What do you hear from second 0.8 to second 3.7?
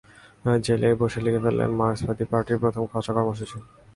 বসেই লিখে ফেলেন মার্কসবাদী পার্টির প্রথম খসড়া কর্মসূচী।